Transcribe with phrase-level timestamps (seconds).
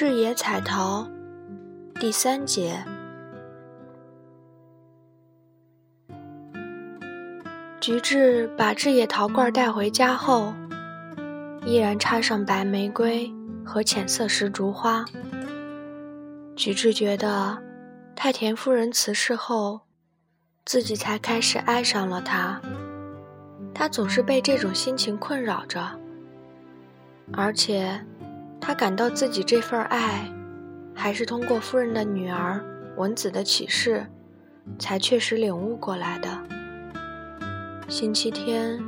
[0.00, 1.04] 智野彩陶，
[1.98, 2.84] 第三节。
[7.80, 10.54] 菊治把智野陶罐带回家后，
[11.66, 13.28] 依然插上白玫瑰
[13.64, 15.04] 和浅色石竹花。
[16.54, 17.58] 菊治觉得，
[18.14, 19.80] 太田夫人辞世后，
[20.64, 22.60] 自己才开始爱上了她。
[23.74, 25.90] 他总是被这种心情困扰着，
[27.32, 28.00] 而且，
[28.68, 30.30] 他感到自己这份爱，
[30.94, 32.62] 还是通过夫人的女儿
[32.98, 34.06] 文子的启示，
[34.78, 36.28] 才确实领悟过来的。
[37.88, 38.78] 星期天，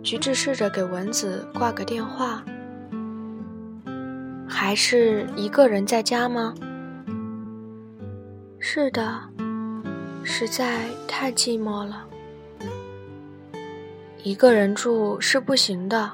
[0.00, 2.44] 菊治试着给文子挂个电话，
[4.48, 6.54] 还是一个人在家吗？
[8.60, 9.22] 是的，
[10.22, 12.06] 实在太寂寞了。
[14.22, 16.12] 一个人住是不行的，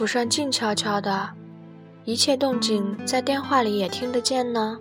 [0.00, 1.28] 府上静悄悄的，
[2.06, 4.78] 一切动静在电话里也听得见呢。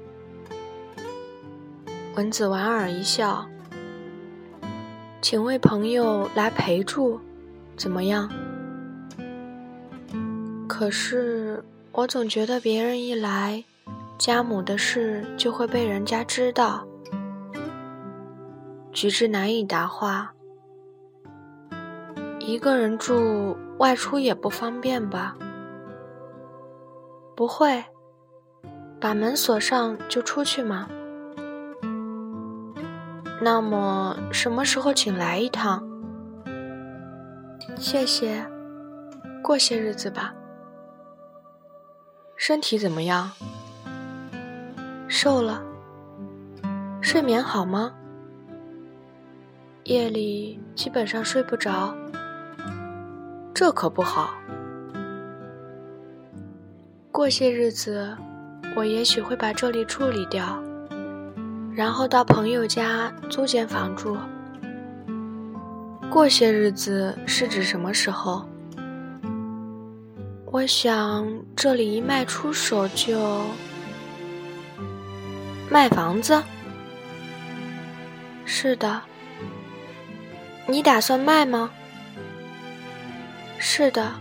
[2.15, 3.45] 文子莞尔一笑，
[5.21, 7.19] 请位朋友来陪住，
[7.75, 8.29] 怎么样？
[10.69, 13.65] 可是我总觉得别人一来，
[14.17, 16.87] 家母的事就会被人家知道。
[18.93, 20.33] 菊治难以答话。
[22.49, 25.37] 一个人住，外出也不方便吧？
[27.35, 27.85] 不会，
[28.99, 30.89] 把门锁上就出去吗？
[33.39, 35.87] 那么什么时候请来一趟？
[37.77, 38.43] 谢谢，
[39.43, 40.33] 过些日子吧。
[42.35, 43.31] 身体怎么样？
[45.07, 45.61] 瘦了。
[46.99, 47.93] 睡眠好吗？
[49.83, 51.95] 夜里基本上睡不着，
[53.59, 54.33] 这可不好。
[57.11, 58.15] 过些日子，
[58.73, 60.63] 我也许会把这里处理掉，
[61.73, 64.17] 然后到朋友家租间房住。
[66.09, 68.47] 过些日子是指什么时候？
[70.45, 73.41] 我想这里一卖出手就
[75.69, 76.41] 卖房子。
[78.45, 79.01] 是的。
[80.65, 81.69] 你打算卖吗？
[83.59, 84.13] 是的。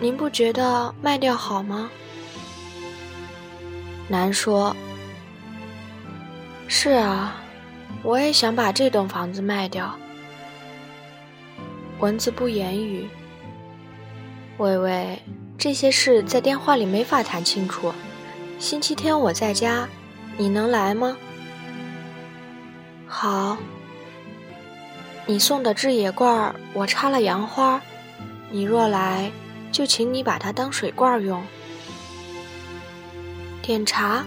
[0.00, 1.90] 您不觉得卖掉好吗？
[4.08, 4.74] 难说。
[6.66, 7.36] 是啊，
[8.02, 9.94] 我也想把这栋房子卖掉。
[12.00, 13.08] 蚊子不言语。
[14.58, 15.22] 微微，
[15.58, 17.94] 这些事在电话里没法谈清楚。
[18.58, 19.88] 星期天我在家，
[20.36, 21.16] 你能来吗？
[23.06, 23.56] 好。
[25.26, 27.80] 你送的制野罐，我插了洋花。
[28.54, 29.32] 你若来，
[29.72, 31.42] 就请你把它当水罐用。
[33.60, 34.24] 点茶，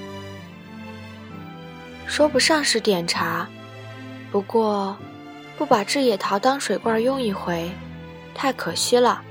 [2.05, 3.47] 说不上是点茶，
[4.29, 4.97] 不过
[5.57, 7.71] 不把制野桃当水罐用一回，
[8.35, 9.21] 太可惜了。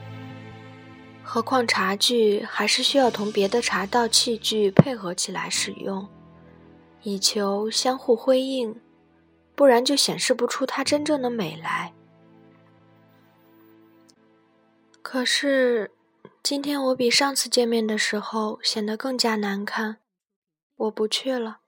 [1.22, 6.08] 何况茶具还是需要同别的茶道器具配合起来使用，
[7.02, 8.74] 以求相互辉映。
[9.54, 11.92] 不然就显示不出它真正的美来。
[15.16, 15.92] 可是，
[16.42, 19.96] 今天我比上次见面的时候显得更加难堪。
[20.76, 21.60] 我不去了。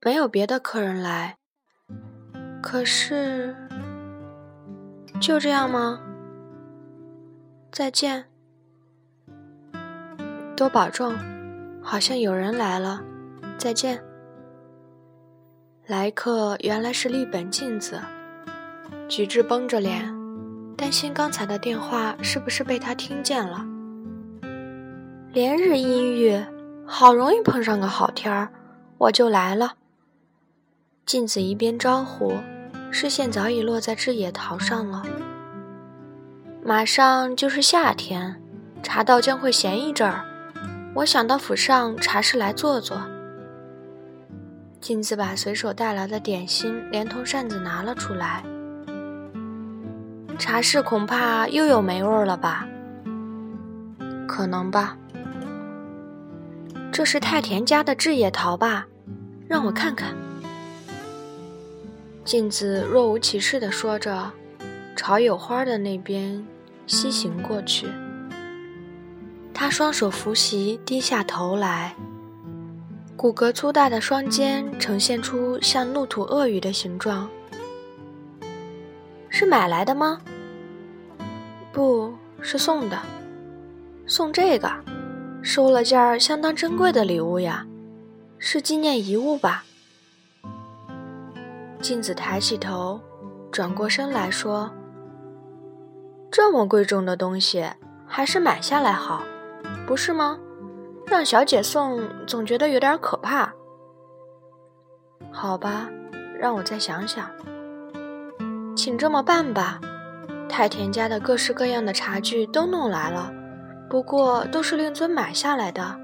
[0.00, 1.38] 没有别的客人来。
[2.60, 3.54] 可是，
[5.20, 6.00] 就这样吗？
[7.70, 8.28] 再见。
[10.56, 11.16] 多保重。
[11.80, 13.00] 好像有人来了。
[13.56, 14.02] 再见。
[15.86, 18.00] 来客原来是立本镜子，
[19.08, 20.12] 菊治绷着脸，
[20.80, 23.62] 担心刚才的电话是不是被他听见了。
[25.30, 26.42] 连日阴郁，
[26.86, 28.48] 好容易碰上个好天儿，
[28.96, 29.74] 我就来了。
[31.04, 32.32] 镜子一边招呼，
[32.90, 35.02] 视线早已落在志野桃上了。
[36.64, 38.40] 马上就是夏天，
[38.82, 40.24] 茶道将会闲一阵儿，
[40.94, 42.98] 我想到府上茶室来坐坐。
[44.80, 48.42] 镜子把随手带来的点心连同扇子拿了出来。
[50.40, 52.66] 茶室恐怕又有霉味了吧？
[54.26, 54.96] 可能吧。
[56.90, 58.86] 这是太田家的制野桃吧？
[59.46, 60.16] 让我看看。
[62.24, 64.32] 镜子若无其事地说着，
[64.96, 66.42] 朝有花的那边
[66.86, 67.86] 西行过去。
[69.52, 71.94] 他双手扶膝，低下头来。
[73.14, 77.28] 骨骼粗大的双肩呈现出像怒吐鳄鱼的形状，
[79.40, 80.20] 是买来的吗？
[81.72, 82.98] 不是送的，
[84.06, 84.70] 送这个，
[85.40, 87.66] 收了件相当珍贵的礼物呀，
[88.36, 89.64] 是纪念遗物吧？
[91.80, 93.00] 镜子抬起头，
[93.50, 94.70] 转过身来说
[96.30, 97.64] ：“这么贵重的东西，
[98.06, 99.22] 还是买下来好，
[99.86, 100.38] 不是吗？
[101.06, 103.50] 让小姐送，总觉得有点可怕。”
[105.32, 105.88] 好吧，
[106.38, 107.30] 让我再想想。
[108.82, 109.78] 请这么办吧，
[110.48, 113.30] 太田家的各式各样的茶具都弄来了，
[113.90, 115.94] 不过都是令尊买下来的，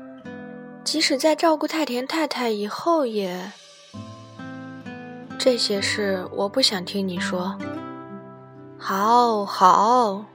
[0.84, 3.50] 即使在照顾太田太太以后也……
[5.38, 7.56] 这些事我不想听你说。
[8.76, 10.26] 好好，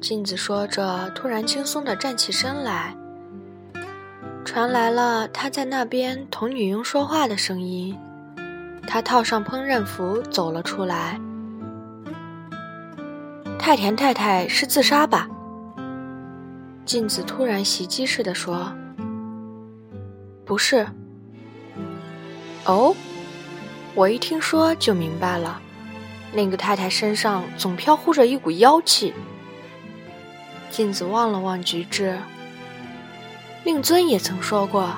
[0.00, 2.96] 镜子说着，突然轻松地站起身来，
[4.44, 7.98] 传来了他在那边同女佣说话的声音。
[8.86, 11.20] 他套上烹饪服走了出来。
[13.68, 15.28] 太田太太是自杀吧？
[16.86, 18.72] 镜子突然袭击似的说
[20.46, 20.86] ：“不是。”
[22.64, 22.96] 哦，
[23.94, 25.60] 我一听说就明白了，
[26.32, 29.12] 那个太太身上总飘忽着一股妖气。
[30.70, 32.18] 镜子望了望菊治，
[33.64, 34.94] 令尊也曾说过，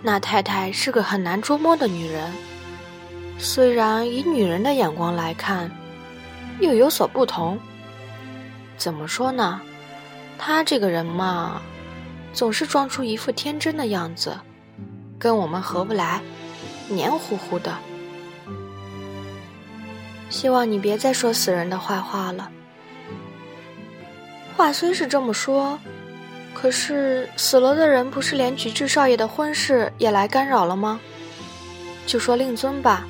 [0.00, 2.32] 那太太是个很难捉摸的女人。
[3.36, 5.70] 虽然以女人的眼光来看，
[6.58, 7.58] 又有所不同。
[8.78, 9.60] 怎么说呢？
[10.38, 11.60] 他这个人嘛，
[12.32, 14.38] 总是装出一副天真的样子，
[15.18, 16.22] 跟我们合不来，
[16.88, 17.76] 黏糊糊的。
[20.30, 22.50] 希望你别再说死人的坏话了。
[24.56, 25.78] 话虽是这么说，
[26.54, 31.00] 可是死了的人不是连菊治少爷的婚事也来干扰了吗？
[32.06, 33.06] 就说令尊吧。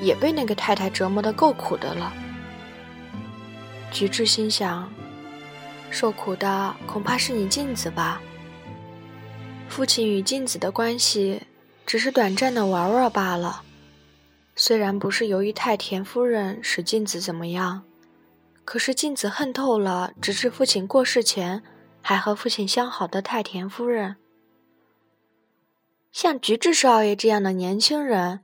[0.00, 2.12] 也被那个太太折磨得够苦的了。
[3.90, 4.92] 菊治心想，
[5.90, 8.20] 受苦的恐怕是你镜子吧。
[9.68, 11.42] 父亲与镜子的关系
[11.84, 13.62] 只是短暂的玩玩罢了，
[14.54, 17.82] 虽然不是由于太田夫人使镜子怎么样，
[18.64, 21.62] 可是镜子恨透了直至父亲过世前
[22.00, 24.16] 还和父亲相好的太田夫人。
[26.12, 28.40] 像菊治少爷这样的年轻人。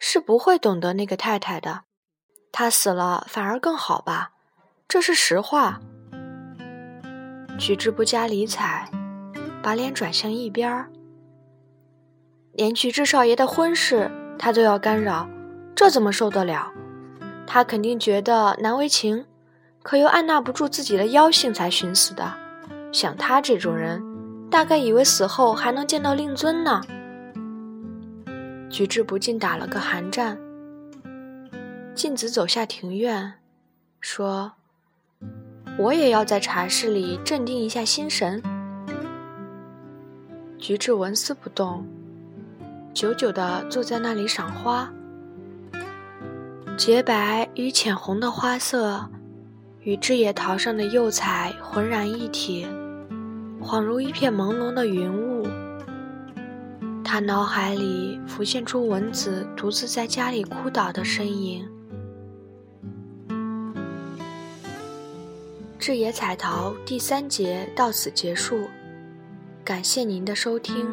[0.00, 1.82] 是不会懂得那个太太的，
[2.52, 4.30] 她死了反而更好吧，
[4.88, 5.78] 这是实话。
[7.58, 8.88] 菊治不加理睬，
[9.62, 10.88] 把脸转向一边儿。
[12.54, 15.28] 连菊治少爷的婚事他都要干扰，
[15.74, 16.72] 这怎么受得了？
[17.46, 19.26] 他肯定觉得难为情，
[19.82, 22.32] 可又按捺不住自己的妖性才寻死的。
[22.90, 24.02] 像他这种人，
[24.50, 26.80] 大概以为死后还能见到令尊呢。
[28.70, 30.38] 菊治不禁打了个寒战。
[31.94, 33.34] 镜子走下庭院，
[34.00, 34.52] 说
[35.78, 38.42] ：“我也要在茶室里镇定一下心神。”
[40.58, 41.86] 菊治纹丝不动，
[42.92, 44.92] 久久地坐在那里赏花。
[46.76, 49.08] 洁白与浅红的花色，
[49.82, 52.66] 与枝叶桃上的釉彩浑然一体，
[53.62, 55.46] 恍如一片朦胧的云雾。
[57.04, 61.66] 他脑海里浮现出蚊子独自在家里哭倒的身影。
[65.78, 68.68] 智野彩陶第三节到此结束，
[69.64, 70.84] 感谢您的收听。